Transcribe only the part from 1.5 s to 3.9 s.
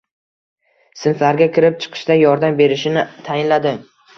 kirib-chiqishda yordam berishini tayinladi.